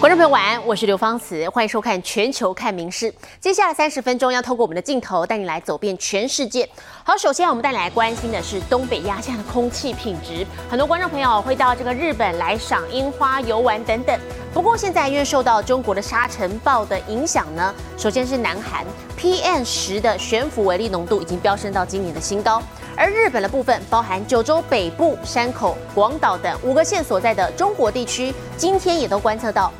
[0.00, 3.10] 观众朋友晚安，我是刘芳慈，欢迎收看《全球看名事》。
[3.40, 6.68] 接下来三十分钟要透过我们的镜头带你来走遍全世界。
[7.02, 10.46] 好，首先我们带你来关心的是东北亚现在的空气品质。
[10.70, 14.16] 很多观众朋友会到这个日本来赏樱花、游玩等等。
[14.54, 18.86] 不过现在因为受到中国的沙尘暴的影响呢，首先是南韩
[19.18, 22.62] PM 十的悬浮微粒浓度已经飙升到今年的新高。
[22.98, 29.72] 而日本的部分，包含九州北部、山口、广岛等五个县所在的中国地区，今天也都观测到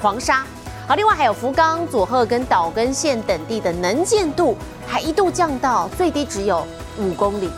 [0.00, 0.42] 黄沙。
[0.88, 6.66] 好，另外还有福冈、佐贺跟岛根县等地的能见度，还一度降到最低只有
[6.98, 7.50] 五公里。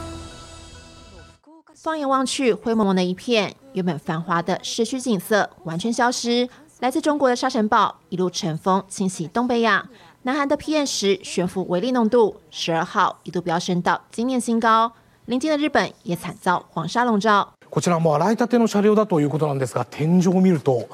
[1.76, 6.48] 放眼望去，灰蒙蒙的一片，原本繁华的市区景色完全消失。
[6.80, 9.88] 来自中国的沙尘暴一路乘风侵袭东北亚，
[10.22, 14.90] 南韩的 PM 十悬浮微粒浓度十二号一度飙升到今年新高。
[15.27, 17.49] 邻近的日本也惨遭黄沙笼罩。
[17.69, 20.89] こちらも洗いたての車両だということなんですが、天井を見ると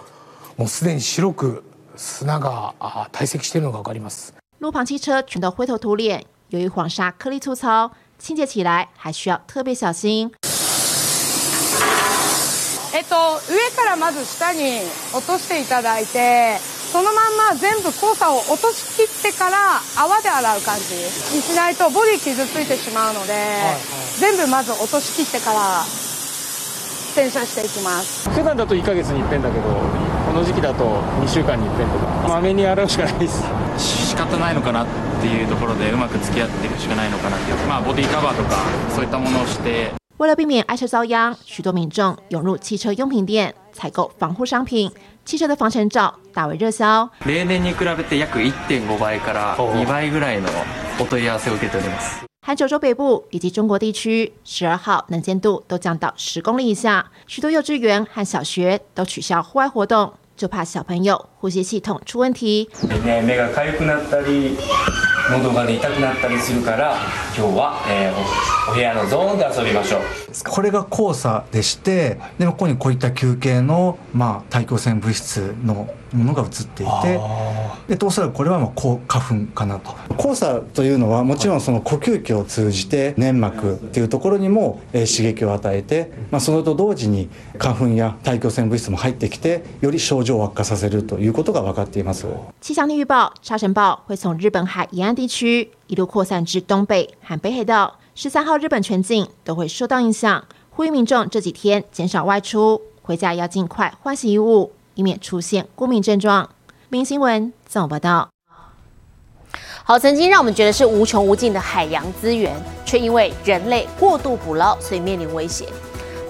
[0.58, 1.64] もうすでに白く
[1.96, 2.74] 砂が
[3.12, 4.34] 堆積しているのがわかります。
[4.60, 10.32] 路旁汽车全都灰头土脸，由于黄沙颗粒粗糙，清洁起来还需要特别小心。
[12.94, 13.16] えっと
[13.50, 14.80] 上からまず下に
[15.14, 16.58] 落としていただいて。
[16.91, 20.97] そのまんま全部黄砂を落としきってから泡で洗う感じ
[21.37, 23.81] にしないとボディ傷ついてしまうので、はいはい、
[24.19, 25.85] 全部まず落としきってから
[27.15, 28.29] 洗車していきます。
[28.31, 29.63] 普段だと1ヶ月に一遍だけど
[30.27, 32.07] この時期だと2週間に一遍とか。
[32.29, 33.43] まめに洗うしかないです。
[33.79, 34.87] 仕方ないのかなっ
[35.21, 37.57] ていうところでうまく付き合っていくしかないのかなっていう。
[37.69, 38.57] まあボディカバーとか
[38.95, 39.93] そういったものをして。
[40.19, 44.93] 为了避免爱车遭殃，许多民众涌入汽车用品店采购防护商品。
[45.26, 47.10] 汽车的防尘罩大为热销。
[47.26, 50.50] 例年に比べて約1.5倍から2倍ぐらいの
[51.00, 52.26] お問い合わせを受けております。
[52.42, 62.67] 含九州北部以及中国地区，十二号能见度都降到十公里以下，许多幼稚园和小学都取消户外活动， 就怕小朋友呼吸系统出问题。
[63.23, 64.57] 目が痒くなったり。
[65.31, 66.97] 喉が痛くなったりするから
[67.37, 70.01] 今日は、えー、お部屋のゾーンで遊びましょう
[70.49, 77.21] これが黄砂でしてでここにこういった球形の、まあ、大気汚染物質のものが映っていて
[77.89, 79.95] でおそらくこれはもう花粉かなと。
[80.19, 92.27] 黄砂というのはもちろんその呼吸器を通じて粘膜っていうところにも、えー、刺激を与えて、まあ、それと同時に花粉や大気汚染物質も入ってきてより症状を悪化させるということが分かっています。
[92.61, 98.01] 气象预报沙尘暴会从日本海沿岸地区一路扩散至东北和北海道。
[98.15, 106.51] 十三号日本全境都会受到影响呼吁民众这几天减少外出回家要尽快换洗衣物以免出现过敏症状。
[106.91, 108.29] 明新闻怎么报道？
[109.85, 112.53] 好，曾经让我们觉得是无穷无尽的海洋资源，
[112.85, 115.69] 却因为人类过度捕捞，所以面临威胁。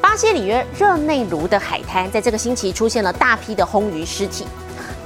[0.02, 4.46] 巴西里约热内卢的海滩，在这个星期出现了大批的红鱼尸体。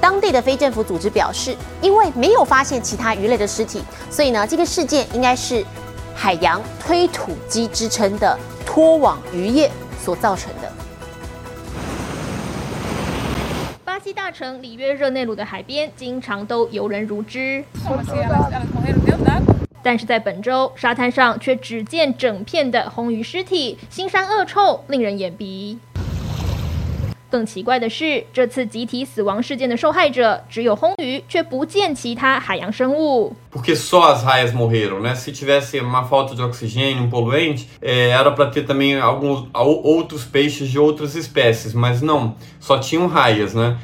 [0.01, 3.81] 当地的非政府组织表示，因为没有发现其他鱼类的尸体，
[4.11, 5.65] 所以呢，这个事件应该是
[6.13, 9.71] 海洋推土机之称的拖网渔业
[10.03, 10.64] 所造成的。
[14.37, 17.63] 城里约热内卢的海边经常都游人如织，
[19.81, 25.79] 但是在本周沙滩上却只见整片的红鱼尸体，腥膻恶臭，令人眼鼻。
[27.29, 33.33] 更奇怪的是，这次集体死亡事件的受害者只有红鱼，却不见其他海洋生物。
[33.53, 35.15] Porque só as raias morreram, né?
[35.15, 40.69] Se tivesse uma falta de oxigênio, um poluente, era para ter também alguns outros peixes
[40.69, 43.77] de outras espécies, mas não, só tinham raias, né?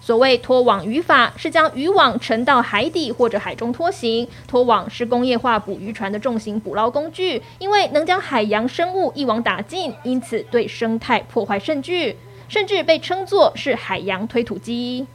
[0.00, 4.26] 所谓拖网渔法，是将渔网沉到海底或者海中拖行。
[4.48, 12.16] 拖网是工业化捕鱼船的重型捕捞工具，因为能将海洋生物一网打尽，因此对生态破坏甚巨，
[12.48, 15.06] 甚至被称作是海洋推土机。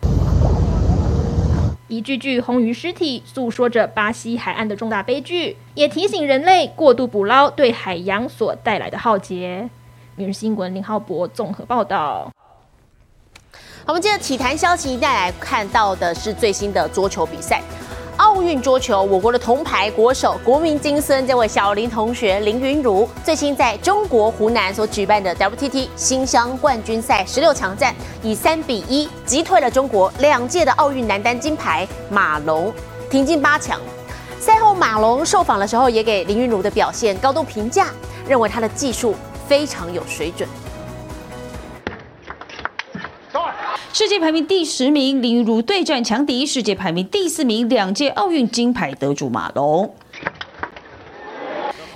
[1.87, 9.69] 一具具红鱼尸体，诉说着巴西海岸的重大悲剧，也提醒人类过度捕捞对海洋所带来的浩劫。
[10.15, 12.31] 每日新闻林浩博综合报道。
[13.85, 17.61] 我们接着体坛消息，带来看到的是最新的桌球比赛。
[18.17, 32.73] 奥运桌球，我国的铜牌国手国民金孙这位小林同学林云如，最新在中国湖南所举办的 WTT 新乡冠军赛十六强战，以三比一击退了中国两届的奥运男单金牌马龙，
[33.09, 33.81] 挺进八强。
[34.39, 37.87] 赛后马龙受访的时候，也给林云如的表现高度评价，
[38.29, 39.13] 认为他的技术
[39.45, 40.47] 非常有水准。
[43.97, 49.95] 世界排名第十名林云如对战强敌，世界排名第四名两届奥运金牌得主马龙。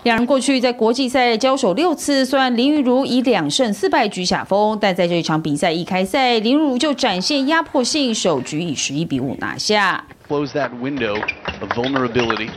[0.03, 10.05] 两人过去在国际赛交手六次，虽然林昀儒以两胜四败居下风，但在这一场比赛一开赛，林昀儒就展现压迫性，首局以十一比五拿下。
[10.29, 11.21] Close that window
[11.59, 12.47] of vulnerability.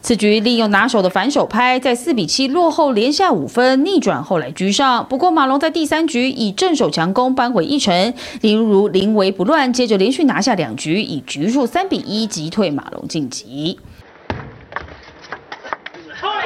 [0.00, 5.06] 此局利用拿手的反手拍，在四比七落后连下五分，逆转后来居上。
[5.08, 13.78] 不过马龙在第三局以正手强攻扳回一城，林如临危不乱，接着连续拿下两局，以局数三比一击退马龙晋级。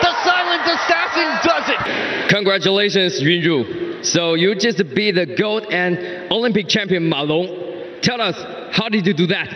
[0.01, 1.81] The silent assassin does it.
[2.29, 4.03] Congratulations, Yunju.
[4.03, 5.99] So you just beat the gold and
[6.31, 7.47] Olympic champion Ma Long.
[8.01, 8.37] Tell us,
[8.73, 9.49] how did you do that?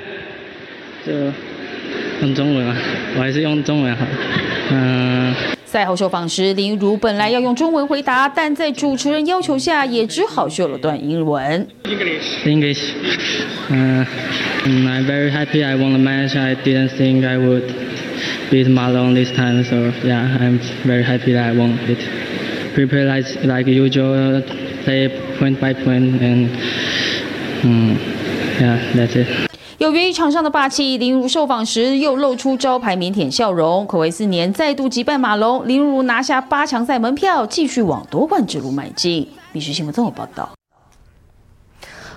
[2.22, 2.76] 用中文啊，
[3.16, 4.06] 我还是用中文好。
[4.70, 5.34] 嗯。
[5.64, 11.66] 赛后受访时，林如本来要用中文回答，但在主持人要求下，也只好秀了段英文。
[11.84, 12.46] English.
[12.46, 12.80] English.
[13.68, 14.06] 嗯、
[14.64, 16.38] uh,，I'm very happy I won the match.
[16.38, 17.64] I didn't think I would
[18.50, 21.98] beat Malone this time, so yeah, I'm very happy that I won it.
[22.74, 24.42] Prepare like like usual,
[24.84, 26.48] play point by point, and
[27.64, 27.98] um,
[28.60, 29.45] yeah, that's it.
[29.86, 33.86] 有源于场上的霸气，林如受访时又露出招牌腼腆笑容。
[33.86, 39.28] 可谓四年再度击败马龙，林如拿下八强赛门票，继续往夺冠之路迈进。
[39.52, 40.50] 必须新闻综合报道。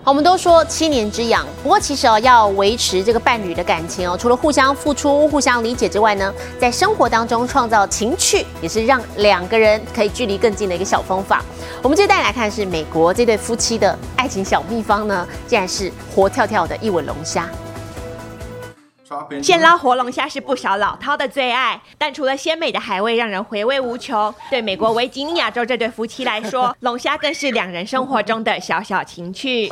[0.09, 11.45] 我们都说七年之痒，不过其实哦，要维持这个伴侣的感情哦，除了互相付出、互相理解之外呢，在生活当中创造情趣，也是让两个人可以距离更近的一个小方法。
[11.83, 17.47] 我们接着带来看是美国这对夫妻的爱情小秘方呢，竟然是活跳跳的一吻龙虾。
[19.41, 29.69] 现捞活龙虾是不少老饕的最爱，但除了鲜美的海味让人回味无穷，对美国维吉尼亚州这对夫妻来说， 龙虾更是两人生活中的小小情趣。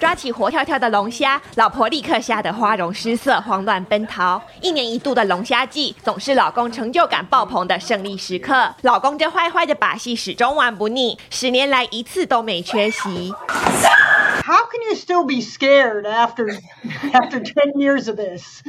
[0.00, 4.40] 抓起活跳跳的龙虾，老婆立刻吓得花容失色，慌乱奔逃。
[4.60, 8.72] 一年一度的龙虾季，总是老公成就感爆棚的胜利时刻。
[8.82, 13.32] 老公这坏坏的把戏始终玩不腻，十年来一次都没缺席。
[14.43, 16.57] how can you still be scared after
[17.13, 18.61] after 10 years of this?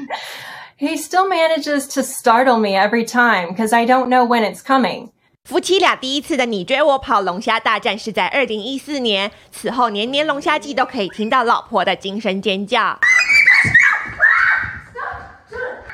[0.76, 5.10] He still manages to startle me every time because I don't know when it's coming.
[5.44, 12.98] 夫妻俩第一次的你追我跑龙虾大战是在二零一四年，此后年年龙虾季都可以听到老婆的惊声尖叫。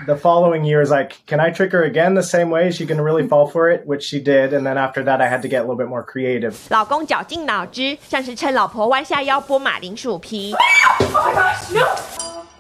[0.06, 2.68] The following year is like, can I trick her again the same way?
[2.68, 3.86] Is she going to really fall for it?
[3.86, 4.54] Which she did.
[4.54, 6.56] And then after that, I had to get a little bit more creative.
[6.70, 10.56] 老公绞尽脑汁，像是趁老婆弯下腰剥马铃薯皮，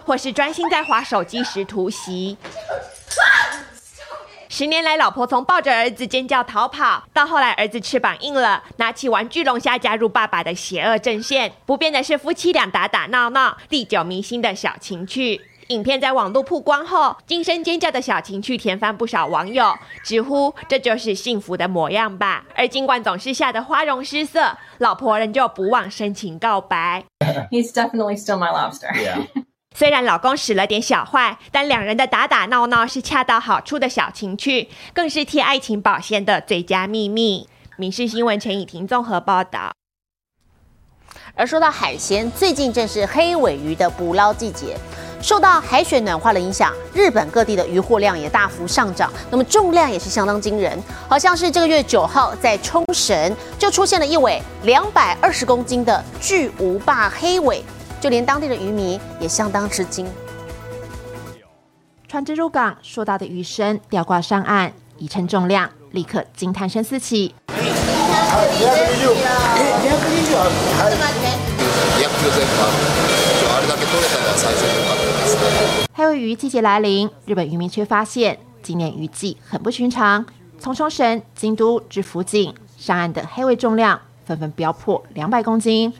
[0.05, 2.37] 或是专心在划手机时突袭。
[4.47, 11.51] 十年来，老婆从抱着儿子尖叫逃跑，到后来儿子翅膀硬了，拿起玩具龙虾加入爸爸的邪恶阵线。
[11.65, 15.41] 不变的是夫妻俩打打闹闹、历久弥新的小情趣。
[15.69, 22.45] 影片在网络曝光后，惊声尖叫的小情趣填翻不少网友，直呼这就是幸福的模样吧。
[22.55, 27.03] 而尽管总是吓得花容失色，老婆仍旧不忘深情告白。
[27.49, 28.93] He's definitely still my lobster.
[28.93, 29.25] Yeah.
[29.75, 37.49] 虽然老公使了点小坏，但两人的打打闹闹是恰到好处的小情趣，更是替爱情保鲜的最佳秘密。
[37.75, 39.73] 民事新闻陈以婷综合报道。
[41.33, 44.77] 而说到海鲜，最近正是黑尾鱼的捕捞季节。
[45.25, 50.79] 受到海水暖化的影响，日本各地的渔获量也大幅上涨，那么重量也是相当惊人。
[51.09, 57.63] 好像是这个月九号在冲绳就出现了一尾两百二十公斤的巨无霸黑尾，
[57.99, 60.07] 就连当地的渔民也相当吃惊。
[62.07, 67.33] 船只入港，硕大的鱼身吊挂上岸，一称重量，立刻惊叹声四起。
[75.93, 80.25] 黑尾鱼季节来临，日本渔民却发现今年渔季很不寻常。
[80.57, 85.93] 从冲绳、京都至福井上岸的黑尾重量纷纷飙破两百公斤。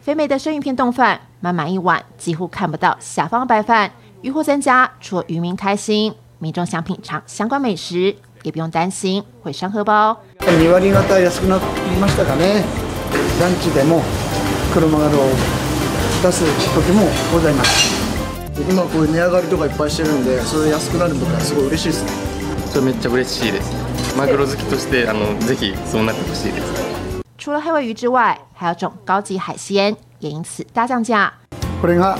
[0.00, 3.92] 肥美的生鱼片冻饭，满满一碗，几乎看不到下方白饭。
[4.20, 10.16] 渔获增加，除了渔民开心，民众想品尝相关美食，也不用担心会伤荷包。
[13.38, 13.40] 2割方安くなりましたかね。
[13.40, 14.02] ランチでも
[14.74, 15.08] 車が
[16.22, 17.92] 出す時もございます。
[18.70, 22.10] 今こういう値上がりとかいっぱいしてるんで、それ安くなるのがすごい嬉しいですね。
[22.70, 23.72] それめっちゃ嬉しいです。
[24.16, 27.22] マグロ好きとしてあのぜひそうなってほしいです。
[27.38, 31.32] 除了黑尾鱼之外，还有种高级海鲜也因此大降价。
[31.80, 32.18] これが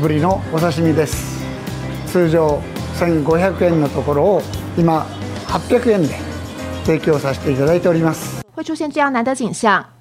[0.00, 1.44] ブリのお刺身です。
[2.06, 2.60] 通常
[2.98, 4.42] 1500円のところを
[4.76, 5.06] 今
[5.46, 6.14] 800円で
[6.84, 8.42] 提供させていただいております。
[8.56, 9.84] 会出现这样难得景象，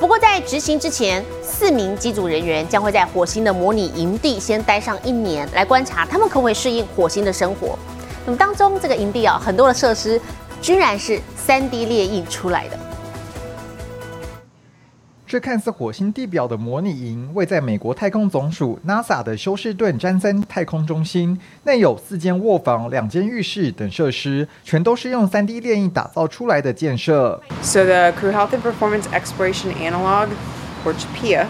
[0.00, 7.78] 不过在执行之前，四名机组人员将会在火星的模拟营地先待上一年，来观察他们可不可以适应火星的生活。
[8.24, 10.18] 那么当中这个营地啊，很多的设施
[10.62, 12.78] 居然是 3D 列印出来的。
[15.30, 27.40] 这看似火星地表的模拟营，位在美国太空总署 NASA 的休斯顿詹森太空中心，内有四间卧房、两间浴室等设施，全都是用 3D 列印打造出来的建设。
[27.62, 30.30] So the Crew Health and Performance Exploration Analog,
[30.84, 31.46] or CHPIA,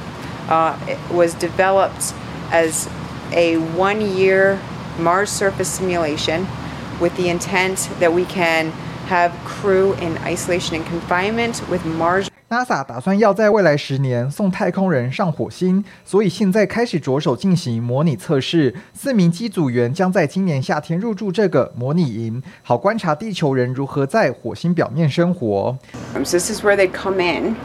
[0.50, 0.74] uh,
[1.10, 2.12] was developed
[2.52, 2.86] as
[3.32, 4.58] a one-year
[4.98, 6.44] Mars surface simulation
[7.00, 8.72] with the intent that we can
[9.10, 18.74] have crew in isolation and confinement with Mars NASA 打算要在未来十年送太空人上火星，所以现在开始着手进行模拟测试。
[18.92, 25.76] 四名机组员将在今年夏天入住这个模拟营，好观察地球人如何在火星表面生活。
[26.12, 27.56] So this is where they come in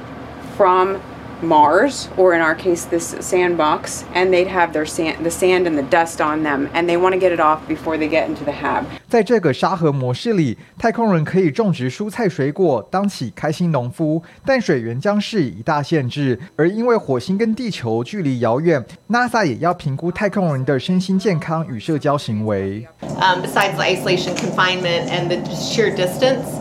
[0.55, 0.97] from
[1.44, 5.74] Mars, or in our case, this sandbox, and they'd have their sand, the sand and
[5.74, 8.44] the dust on them, and they want to get it off before they get into
[8.44, 8.84] the hab.
[9.08, 16.38] 在这个沙盒模式里，太空人可以种植蔬菜水果，当起开心农夫，但水源将是一大限制。
[16.56, 22.86] 而因为火星跟地球距离遥远，NASA 也要评估太空人的身心健康与社交行为。
[23.00, 26.60] um, besides the isolation, confinement, and the sheer distance,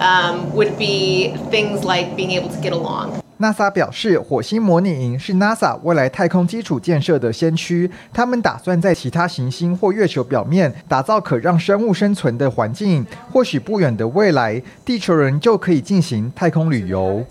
[0.00, 3.20] um, would be things like being able to get along.
[3.39, 7.89] NASA 表示，火星模拟营是 NASA 未来太空基础建设的先驱。
[8.13, 13.05] 他们打算在其他行星或月球表面打造可让生物生存的环境。
[13.31, 17.25] 或许不远的未来，地球人就可以进行太空旅游。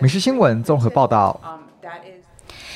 [0.00, 1.40] 美食新闻综合报道。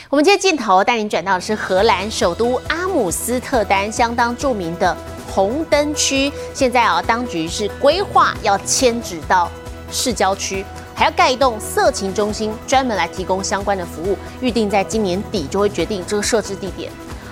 [0.08, 4.96] 我们接着镜头带您转到的是荷兰首都阿姆斯特丹相当著名的
[5.30, 6.32] 红灯区。
[6.54, 9.50] 现在啊，当局是规划要迁址到
[9.92, 10.64] 市郊区，
[10.98, 14.18] 还要盖一栋色情中心，专门来提供相关的服务。
[14.40, 16.90] 预定在今年底就会决定这个设置地点。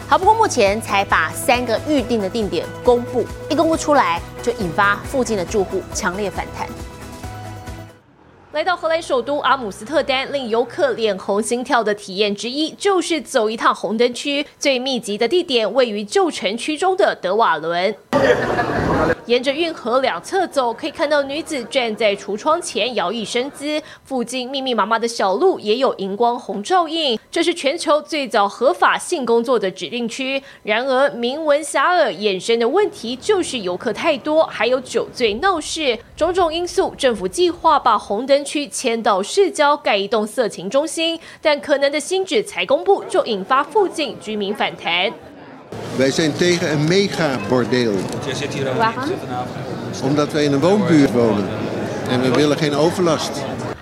[0.08, 6.68] 好，不过目前才把三个预定的定点公布，一公布出来就引发附近的住户强烈反弹。
[8.52, 14.46] 来到荷兰首都阿姆斯特丹，令游客脸红心跳的体验之一，就是走一趟红灯区。
[14.61, 17.92] 最密集的地点位于旧城区中的德瓦伦。
[19.27, 23.83] 沿着运河两侧走，可以看到女子站在橱窗前摇曳身姿。
[24.05, 30.41] 附近密密麻麻的小路也有荧光红照应，这是全球最早合法性工作的指定区。
[30.63, 45.13] 然而，名闻遐迩衍生的问题就是游客太多，还有酒醉闹事，种种因素，政府计划把红灯区迁到市郊盖一栋色情中心，但可能的新址才公布，就引发附近居民反弹。
[45.98, 47.94] Wij zijn tegen een megabordeel.
[50.03, 51.48] Omdat wij in een woonbuurt wonen.
[52.10, 53.32] En we willen geen overlast.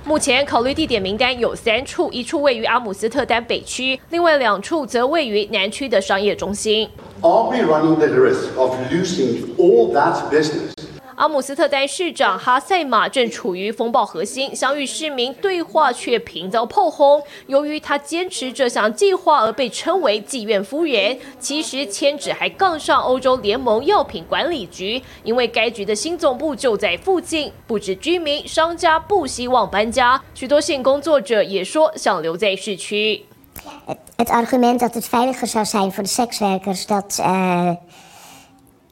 [0.05, 6.89] 目前考虑地点名单有三处，一处位于阿姆斯特丹北区，另外两处则位于南区的商业中心。
[7.21, 10.72] Are we running the risk of losing all that business?
[11.16, 17.22] 阿姆斯特丹市长哈塞马正处于风暴核心，想与市民对话却频遭炮轰。
[17.46, 27.52] 由于他坚持这项计划而被称为“妓院夫人”，其实迁址还杠上欧洲联盟药品管理局，因为该局的新总部就在附近。
[27.68, 33.24] 不止居民、商家不希望搬家，许多性工作者也说想留在市区。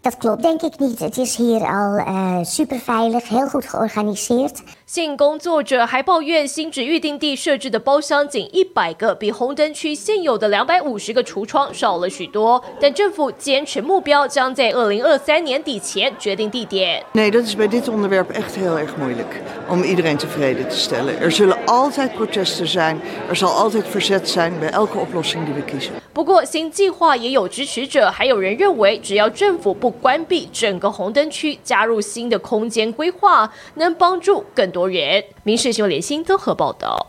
[0.01, 0.99] dat klopt denk ik niet.
[0.99, 4.63] Het is hier al uh, super veilig, heel goed georganiseerd.
[4.85, 12.63] 性工作者还抱怨，新址预定地设置的包厢仅一百个，比红灯区现有的两百五十个橱窗少了许多。
[12.79, 17.03] 但政府坚持目标将在二零二三年底前决定地点。
[17.11, 21.19] Nee, dat is bij dit onderwerp echt heel erg moeilijk om iedereen tevreden te stellen.
[21.19, 25.61] Er zullen altijd protesten zijn, er zal altijd verzet zijn bij elke oplossing die we
[25.61, 25.91] kiezen.
[26.13, 35.22] 不过，新计划也有支持者，还有人认为，只要政府不 关闭整个红灯区，加入新的空间规划，能帮助更多人。
[35.44, 37.06] 民事新闻联新综合报道。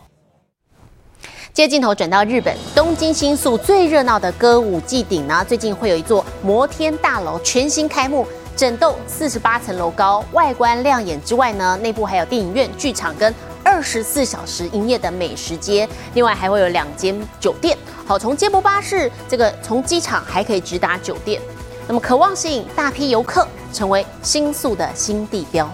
[1.52, 8.26] 接镜头转到日本东京新宿最热闹的歌舞伎顶呢，最近会有一座摩天大楼全新开幕，
[8.56, 13.34] 整栋四十八层楼高，外观亮眼之外呢，内部还有电影院、剧场跟。
[13.66, 17.76] 二十四小时营业的美食街，另外还会有两间酒店。
[18.06, 21.40] 好，从接驳巴士这个从机场还可以直达酒店，
[21.87, 25.69] 那么渴望吸引大批游客，成为新宿的新地标。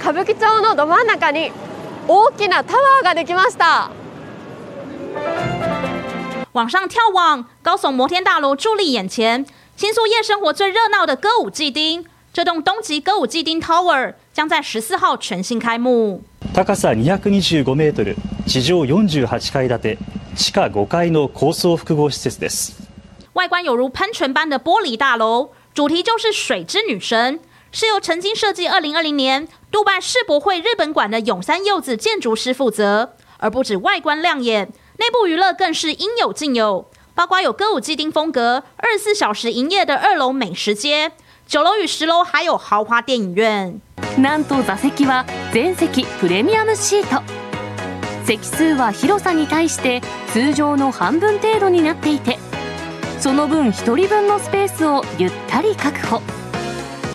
[0.00, 1.52] 歌舞伎町のど真ん中に
[2.08, 3.90] 大きなタワーができました。
[6.52, 9.46] 往上眺望，高耸摩天大楼伫立眼前。
[9.76, 16.22] 新宿夜生活最热闹的歌舞伎町，这栋东极歌舞伎町 Tower 将在十四号全新开幕。
[16.54, 18.16] 高さ225メートル、
[18.46, 19.98] 地上48階建て、
[20.36, 22.85] 地下5階の高層複合施設です。
[23.36, 27.40] 外观有如喷泉般的玻璃大楼，主题就是水之女神，
[27.70, 33.14] 是由曾经设计2020年杜拜世博会日本馆的永山柚子建筑师负责。
[33.38, 41.12] 而不止外观亮眼，内部娱乐更是应有尽有，包括有歌舞伎町风格、二十四小时营业的二楼美食街，
[41.48, 43.80] 九楼与十楼还有豪华电影院。
[44.18, 47.22] なんと座席は全席プレミアムシート
[48.26, 50.02] 席数は広さに対して
[50.32, 52.38] 通常の半分程度になっていて
[53.20, 56.20] その分1人分のスペースをゆったり確保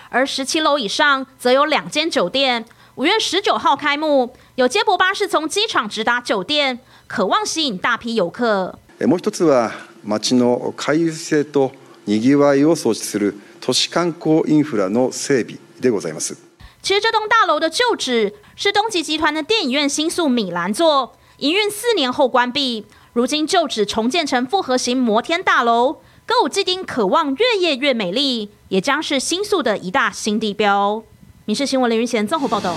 [0.10, 8.80] 而十七楼以上则有两间酒店，五月十九号开幕，有接驳巴士从机场直达酒店，渴望吸引大批游客。
[9.06, 9.72] もう一つは
[10.04, 11.74] 街の回遊性と
[12.06, 16.38] にぎわいを創出する都市観光インフラの整備でございます。
[16.82, 25.99] 其实这栋大楼的旧址是东极集团的电影院新宿米兰座，营运四年后关闭， 如今旧址重建成复合型摩天大楼。
[26.25, 31.03] 歌舞伎町渴望越夜越美丽，也将是新宿的一大新地标。
[31.45, 32.75] 民事新闻林云贤综合报道。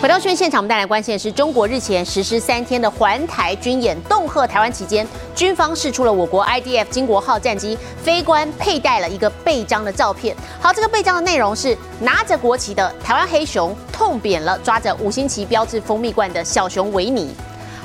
[0.00, 5.04] 回到讯现场，我们带来关键是中国日前实施三天的环台军演，恫吓台湾期间，
[5.34, 10.36] 军方释出了我国 IDF 金国号战机飞官佩戴了一个背章的照片。
[10.60, 17.34] 好，这个背章的内容是拿着国旗的台湾黑熊痛扁了抓着五星旗标志蜂蜜罐的小熊维尼。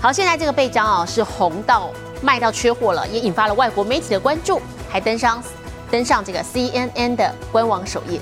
[0.02, 1.92] 好，现在这个背章啊是红到
[2.24, 5.44] 卖到缺货了，也引发了外国媒体的关注，还登上
[5.92, 8.18] 登上这个 CNN 的官网首页。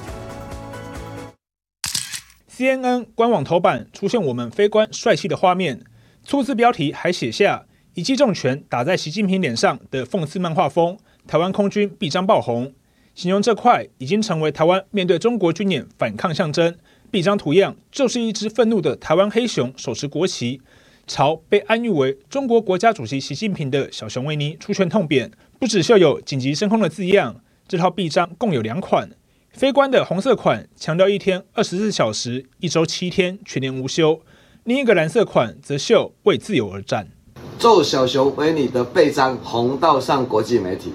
[2.51, 5.83] CNN 官网头版出现我们飞官帅气的画面，
[6.23, 12.73] 粗字标题还写下“一记重拳打在习近平脸上”的讽刺漫画风，台湾空军臂章爆红，
[13.13, 16.75] 形容这块已经成为台湾面对中国军演反抗象征。
[17.11, 20.59] 臂章图样就是一只愤怒的台湾黑熊手持国旗，
[21.07, 29.09] 朝被安誉为中国国家主席习近平的小熊维尼出拳痛扁，不只绣有紧急升空的字样，这套臂章共有两款。
[29.53, 34.19] 非官的红色款强调一天二十四小时、一周七天全年无休，
[34.65, 37.07] 另一个蓝色款则绣为自由而战。
[37.57, 40.91] 奏小熊维尼的臂章红到上国际媒体，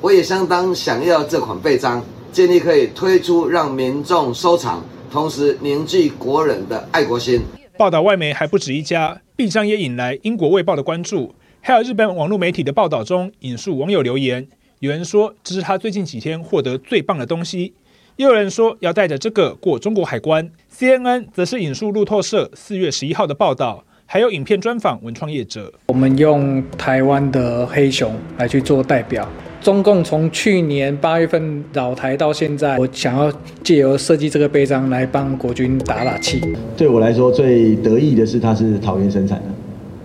[0.00, 2.02] 我也相当想要这款臂章，
[2.32, 7.42] 建议可以推出让民众收藏，同时凝聚国人的爱国心。
[7.76, 17.74] 报道外媒还不止一家，必将也引来英国卫报的关注，还有日本网络媒体的报道中引述网友留言，有人说这是他最近几天获得最棒的东西。
[18.16, 20.50] 又有人说要带着这个过中国海关。
[20.74, 25.70] CNN 则是引述路透社四月十一号的报道，还有影片专访文创业者。
[25.88, 29.28] 我们用台湾的黑熊来去做代表。
[29.66, 33.32] 中共从去年八月份扰台到现在，我想要
[33.64, 36.40] 借由设计这个徽章来帮国军打打气。
[36.76, 39.44] 对我来说最得意的是它是桃园生产的。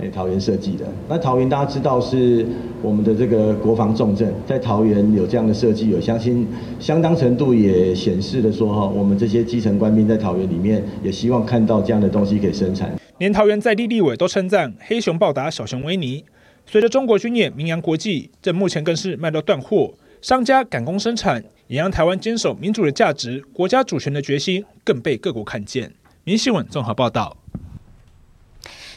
[0.02, 0.86] 哎，桃园设计的。
[1.08, 2.44] 那桃园大家知道是
[2.82, 6.48] 我们的这个国防重镇，在桃园有这样的设计，有相信
[6.80, 12.92] 相当程度也显示了说哈，我们这些基层官兵在桃园里面也希望看到这样的东西可以生产。
[13.20, 16.24] 连桃园在地立委都称赞黑熊暴打小熊维尼。
[16.72, 25.94] 随着中国军演名扬国际，这目前更是卖到断货，商家赶工生产，也让台湾坚守民主的价值、国家主权的决心更被各国看见。
[26.24, 27.36] 民新闻综合报道。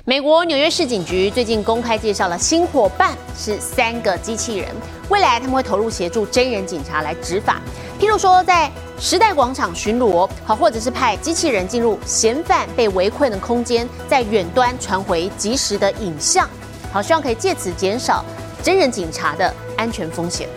[0.04, 4.68] 美国纽约市警局最近公开介绍了新伙伴是三个机器人，
[5.08, 7.60] 未来他们会投入协助真人警察来执法，
[7.98, 16.48] 譬如说在时代广场巡逻，好，或者是派机器人进入嫌犯被围困的空间，在远端传回及时的影像，
[16.94, 18.24] 好，希望可以借此减少
[18.62, 20.48] 真人警察的安全风险。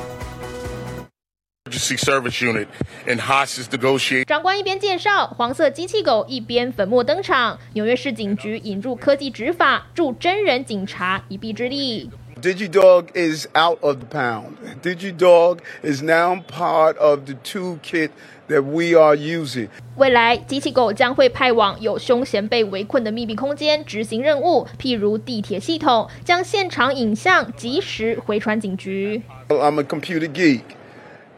[4.23, 7.57] 长官一边介绍黄色机器狗，一边粉墨登场。
[7.73, 12.11] 纽约市警局引入科技执法，助真人警察一臂之力。
[12.40, 14.56] DigiDog is out of the pound.
[14.82, 18.10] DigiDog is now part of the toolkit
[18.48, 19.68] that we are using.
[19.96, 29.22] 未来，机器狗将会派往有凶嫌被围困的密闭空间执行任务，譬如地铁系统，将现场影像及时回传警局。
[29.48, 30.62] I'm a computer geek.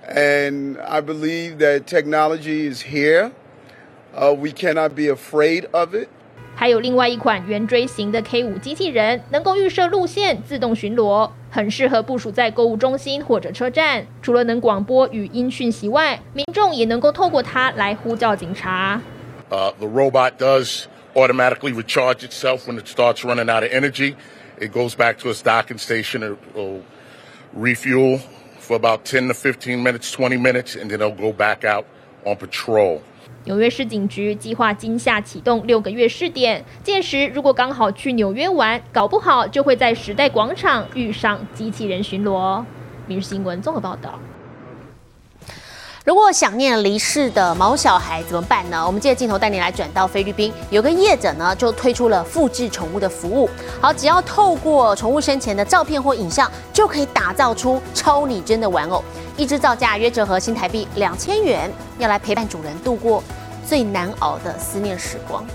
[0.08, 3.32] And I believe that technology is here.
[4.14, 6.08] Uh, we cannot be afraid of it.
[6.58, 14.06] 还有另外一款圆锥形的 K 五机器人，能够预设路线、自动巡逻，很适合部署在购物中心或者车站。
[14.22, 19.00] 除了能广播语音讯息外，民众也能够透过它来呼叫警察。
[19.50, 24.14] Uh, the robot does automatically recharge itself when it starts running out of energy.
[24.58, 26.22] It goes back to its docking station.
[26.22, 26.82] It will
[27.52, 28.20] refuel
[28.60, 31.84] for about 10 to 15 minutes, 20 minutes, and then it'll go back out
[32.24, 33.02] on patrol.
[33.49, 42.59] 纽约市警局计划今夏启动六个月试点，届时如果刚好去纽约玩，搞不好就会在时代广场遇上机器人巡逻。
[43.07, 44.19] 《明日新闻》综合报道。
[46.05, 48.85] 如果想念离世的毛小孩怎么办呢？
[48.85, 53.49] 我们借镜头带你来转到菲律宾，有个业者呢就推出了复制宠物的服务。
[53.81, 59.03] 好，只要透过宠物生前的照片或影像，就可以打造出超拟真的玩偶，
[59.35, 63.23] 一只造价约折合新台币两千元，要来陪伴主人度过
[63.69, 65.45] 最难熬的思念时光。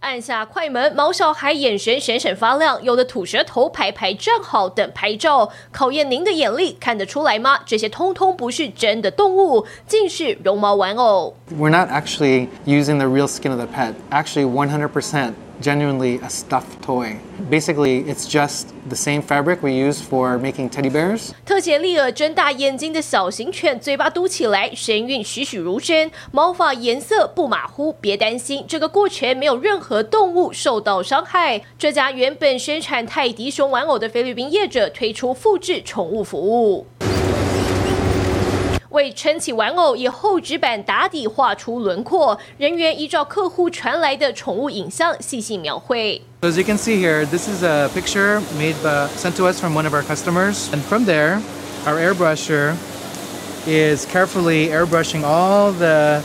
[0.00, 7.60] 按下快门，毛小孩眼神闪闪发亮，有的吐舌头、排排站好等拍照，考验您的眼力，看得出来吗？
[7.66, 11.36] 这些通通不是真的动物，竟是绒毛玩偶。
[11.54, 13.92] We're not actually using the real skin of the pet.
[14.10, 17.16] Actually, 100% genuinely a stuffed toy.
[17.50, 21.30] Basically, it's just the same fabric we use for making teddy bears.
[21.44, 27.94] 特写利尔睁大眼睛的小型犬，嘴巴嘟起来，神韵栩栩如生，毛发颜色不马虎。
[28.00, 31.62] 别担心，这个过程没有任何动物受到伤害。
[31.78, 36.86] 这家原本生产泰迪熊玩偶的菲律宾业者推出复制宠物服务。
[38.93, 46.21] 为撑起玩偶，以厚纸板打底画出轮廓，人员依照客户传来的宠物影像细细描绘。
[46.41, 49.59] So as you can see here, this is a picture made by, sent to us
[49.59, 50.69] from one of our customers.
[50.71, 51.39] And from there,
[51.85, 52.75] our airbrusher
[53.67, 56.21] is carefully airbrushing all the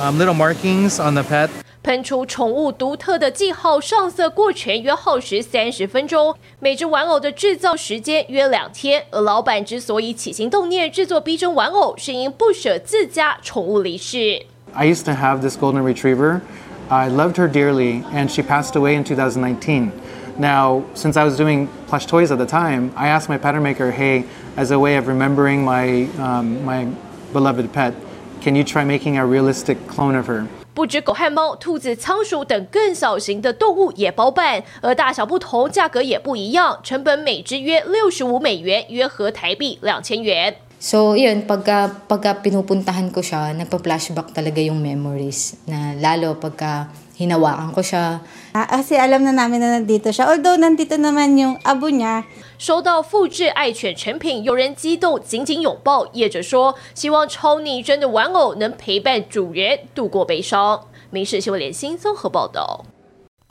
[0.00, 1.50] um, little markings on the pet.
[1.85, 9.03] 喷出宠物独特的记号上色过程约耗时三十分钟，每只玩偶的制造时间约两天。
[9.11, 14.47] 而老板之所以起心动念制作逼真玩偶，是因不舍自家宠物离世。
[14.73, 16.41] I used to have this golden retriever.
[16.89, 19.91] I loved her dearly, and she passed away in 2019.
[20.39, 23.91] Now, since I was doing plush toys at the time, I asked my pattern maker,
[23.91, 24.23] hey,
[24.57, 26.87] as a way of remembering my, um, my
[27.31, 27.93] beloved pet,
[28.41, 30.45] can you try making a realistic clone of her?
[30.73, 40.55] 不止狗和猫、兔子、仓鼠等更小型的动物也包办，而大小不同，价格也不一样，成本每只约六十五美元，约合台币两千元。
[40.77, 45.55] So, yun, pagka, pagka pinupuntahan ko siya, nagpa-flashback talaga yung memories.
[45.65, 48.19] Na lalo pagka hinawakan ko siya.
[48.53, 50.27] Ah, Kasi alam na namin na nandito siya.
[50.29, 52.23] Although nandito naman yung abo niya.
[52.57, 56.07] 收到复制爱犬成品，有人激动紧紧拥抱。
[56.13, 60.87] 业者说，希望超拟真的玩偶能陪伴主人度过悲伤。
[61.09, 62.85] 民事新闻联新综合报道。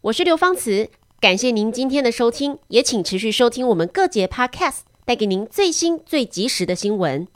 [0.02, 0.88] 我是刘芳慈，
[1.20, 7.28] 感谢您今天的收听，也请持续收听我们各节 Podcast，带给您最新最及时的新闻。